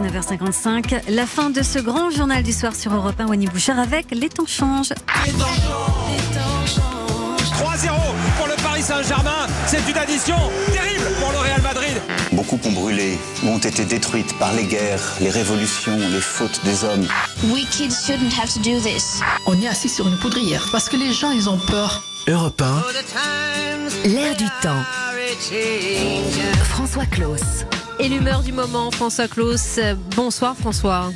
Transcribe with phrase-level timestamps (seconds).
[0.00, 1.10] 19h55.
[1.10, 4.30] La fin de ce grand journal du soir sur Europe 1, Wany Bouchard avec Les
[4.30, 4.94] temps changent.
[5.08, 5.28] 3-0
[8.38, 9.46] pour le Paris Saint-Germain.
[9.66, 10.36] C'est une addition
[10.72, 12.00] terrible pour le Real Madrid.
[12.32, 16.84] Beaucoup ont brûlé ou ont été détruites par les guerres, les révolutions, les fautes des
[16.84, 17.06] hommes.
[17.52, 19.20] We kids shouldn't have to do this.
[19.46, 22.02] On est assis sur une poudrière parce que les gens, ils ont peur.
[22.26, 24.82] Europe 1, L'air du temps.
[26.64, 27.66] François Claus.
[28.02, 29.78] Et l'humeur du moment, François Claus.
[30.16, 31.10] Bonsoir François.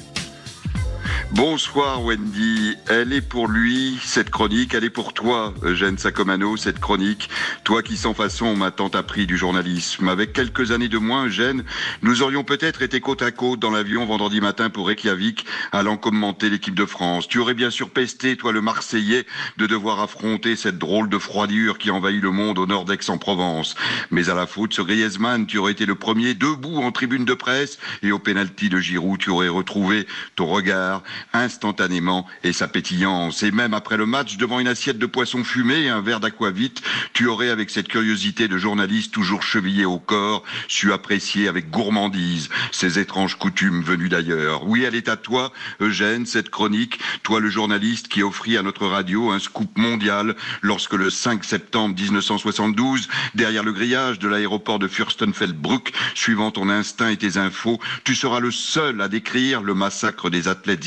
[1.34, 6.79] Bonsoir Wendy, elle est pour lui cette chronique, elle est pour toi Eugène Sacomano cette
[6.79, 7.29] chronique,
[7.65, 10.07] toi qui sans façon m'a tant appris du journalisme.
[10.07, 11.65] Avec quelques années de moins Eugène,
[12.02, 16.51] nous aurions peut-être été côte à côte dans l'avion vendredi matin pour Reykjavik allant commenter
[16.51, 17.27] l'équipe de France.
[17.27, 19.27] Tu aurais bien sûr pesté, toi le Marseillais,
[19.57, 23.74] de devoir affronter cette drôle de froidure qui envahit le monde au nord d'Aix-en-Provence.
[24.12, 27.35] Mais à la faute sur Griezmann, tu aurais été le premier debout en tribune de
[27.35, 33.42] presse et au pénalty de Giroud, tu aurais retrouvé ton regard instantanément et sa pétillance.
[33.42, 36.82] Et même après le match, devant une assiette de poisson fumé et un verre d'aquavite,
[37.12, 42.48] tu aurais, avec cette curiosité de journaliste toujours chevillé au corps, su apprécier avec gourmandise
[42.72, 44.66] ces étranges coutumes venues d'ailleurs.
[44.66, 48.86] Oui, elle est à toi, Eugène, cette chronique, toi le journaliste qui offrit à notre
[48.86, 54.88] radio un scoop mondial lorsque le 5 septembre 1972, derrière le grillage de l'aéroport de
[54.88, 60.30] Fürstenfeldbruck, suivant ton instinct et tes infos, tu seras le seul à décrire le massacre
[60.30, 60.80] des athlètes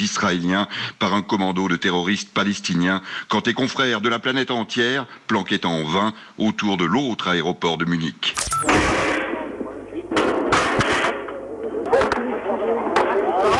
[0.99, 5.83] par un commando de terroristes palestiniens quand tes confrères de la planète entière planquaient en
[5.83, 8.35] vain autour de l'autre aéroport de Munich.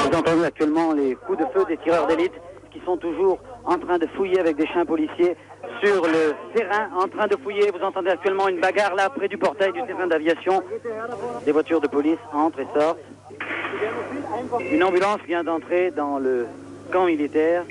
[0.02, 2.34] Vous entendez actuellement les coups de feu des tireurs d'élite
[2.72, 5.36] qui sont toujours en train de fouiller avec des chiens policiers
[5.84, 7.70] sur le terrain, en train de fouiller.
[7.72, 10.64] Vous entendez actuellement une bagarre là près du portail du terrain d'aviation.
[11.46, 13.00] Des voitures de police entrent et sortent.
[14.72, 16.46] Une ambulance vient d'entrer dans le
[16.92, 17.64] camp militaire.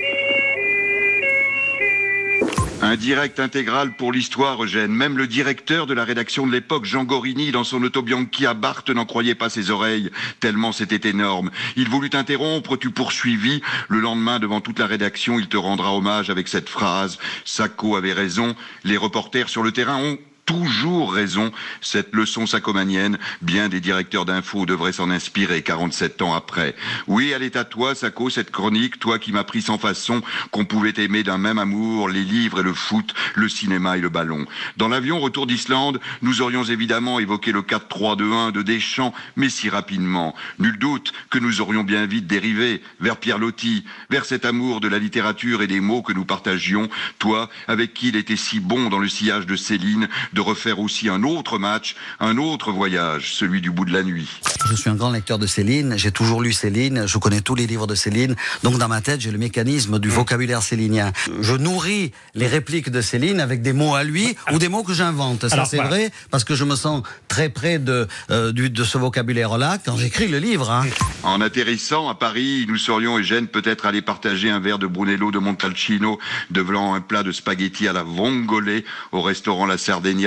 [2.79, 4.91] Un direct intégral pour l'histoire, Eugène.
[4.91, 8.91] Même le directeur de la rédaction de l'époque, Jean Gorini, dans son autobianchi à Barthes,
[8.91, 11.49] n'en croyait pas ses oreilles, tellement c'était énorme.
[11.75, 13.61] Il voulut t'interrompre, tu poursuivis.
[13.89, 17.17] Le lendemain, devant toute la rédaction, il te rendra hommage avec cette phrase.
[17.45, 18.55] Sacco avait raison.
[18.83, 21.51] Les reporters sur le terrain ont toujours raison.
[21.81, 26.73] Cette leçon sacomanienne, bien des directeurs d'infos devraient s'en inspirer 47 ans après.
[27.05, 30.21] Oui, elle est à toi, Sacco, cette chronique, toi qui m'as pris sans façon
[30.51, 34.09] qu'on pouvait aimer d'un même amour les livres et le foot, le cinéma et le
[34.09, 34.45] ballon.
[34.77, 40.33] Dans l'avion retour d'Islande, nous aurions évidemment évoqué le 4-3-2-1 de Deschamps, mais si rapidement.
[40.59, 44.87] Nul doute que nous aurions bien vite dérivé vers Pierre Loti, vers cet amour de
[44.87, 48.89] la littérature et des mots que nous partagions, toi, avec qui il était si bon
[48.89, 53.59] dans le sillage de Céline, de refaire aussi un autre match, un autre voyage, celui
[53.59, 54.29] du bout de la nuit.
[54.69, 57.65] Je suis un grand lecteur de Céline, j'ai toujours lu Céline, je connais tous les
[57.65, 61.11] livres de Céline, donc dans ma tête j'ai le mécanisme du vocabulaire célinien.
[61.41, 64.93] Je nourris les répliques de Céline avec des mots à lui ou des mots que
[64.93, 65.47] j'invente.
[65.49, 65.89] Ça c'est voilà.
[65.89, 69.97] vrai parce que je me sens très près de, euh, du- de ce vocabulaire-là quand
[69.97, 70.69] j'écris le livre.
[70.69, 70.85] hein.
[71.23, 75.39] En atterrissant à Paris, nous serions, Eugène, peut-être aller partager un verre de Brunello de
[75.39, 76.19] Montalcino
[76.51, 78.67] devant un plat de spaghetti à la vongole
[79.13, 79.77] au restaurant La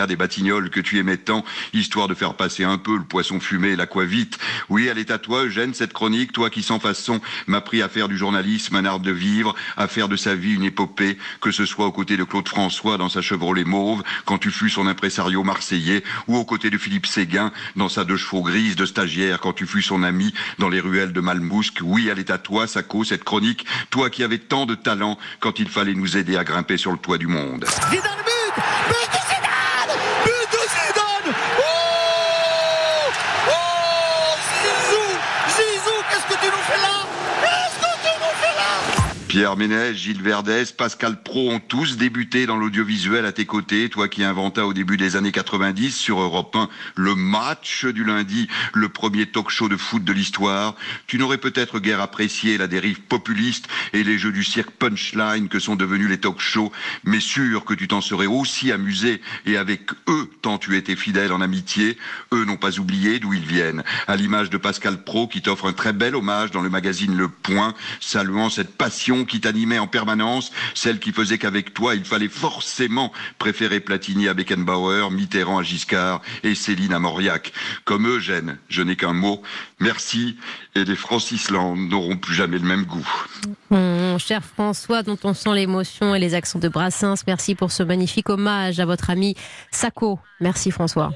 [0.06, 3.71] Des Batignolles que tu aimais tant, histoire de faire passer un peu le poisson fumé
[3.71, 4.38] et l'aquavite.
[4.69, 7.88] Oui, elle est à toi, Eugène, cette chronique, toi qui sans façon m'as pris à
[7.88, 11.50] faire du journalisme un art de vivre, à faire de sa vie une épopée, que
[11.50, 14.87] ce soit aux côtés de Claude François dans sa Chevrolet mauve, quand tu fus son
[14.87, 19.41] impresario marseillais, ou aux côtés de Philippe Séguin dans sa deux chevaux grise de stagiaire,
[19.41, 21.81] quand tu fus son ami dans les ruelles de Malmousque.
[21.82, 25.59] Oui, elle est à toi, Sacco, cette chronique, toi qui avais tant de talent quand
[25.59, 27.67] il fallait nous aider à grimper sur le toit du monde.
[27.91, 28.00] But
[28.88, 31.62] But de Zidane But de Zidane Oh
[33.49, 33.53] Oh
[34.61, 35.06] Zizou
[35.56, 37.06] Zizou, qu'est-ce que tu nous fais là
[37.43, 38.71] Qu'est-ce que tu nous fais là
[39.30, 44.08] Pierre Ménès, Gilles Verdès, Pascal Pro ont tous débuté dans l'audiovisuel à tes côtés, toi
[44.08, 48.88] qui inventa au début des années 90 sur Europe 1 le match du lundi, le
[48.88, 50.75] premier talk show de foot de l'histoire.
[51.06, 55.60] Tu n'aurais peut-être guère apprécié la dérive populiste et les jeux du cirque punchline que
[55.60, 56.72] sont devenus les talk shows,
[57.05, 61.32] mais sûr que tu t'en serais aussi amusé et avec eux tant tu étais fidèle
[61.32, 61.96] en amitié.
[62.32, 63.84] Eux n'ont pas oublié d'où ils viennent.
[64.08, 67.28] À l'image de Pascal Pro qui t'offre un très bel hommage dans le magazine Le
[67.28, 72.28] Point, saluant cette passion qui t'animait en permanence, celle qui faisait qu'avec toi, il fallait
[72.28, 77.52] forcément préférer Platini à Beckenbauer, Mitterrand à Giscard et Céline à Mauriac.
[77.84, 79.43] Comme Eugène, je n'ai qu'un mot.
[79.78, 80.37] Merci
[80.75, 83.08] et les Francislandes n'auront plus jamais le même goût.
[83.70, 87.82] Mon cher François, dont on sent l'émotion et les accents de Brassens, merci pour ce
[87.82, 89.34] magnifique hommage à votre ami
[89.70, 90.19] Sacco.
[90.40, 91.12] Merci François.